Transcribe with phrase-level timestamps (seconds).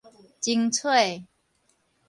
[0.41, 1.27] 精髓